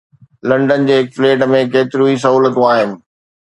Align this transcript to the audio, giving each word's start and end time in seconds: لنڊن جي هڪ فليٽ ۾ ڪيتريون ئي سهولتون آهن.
لنڊن 0.49 0.87
جي 0.87 0.95
هڪ 0.99 1.13
فليٽ 1.17 1.45
۾ 1.51 1.59
ڪيتريون 1.75 2.11
ئي 2.15 2.19
سهولتون 2.25 2.67
آهن. 2.73 2.97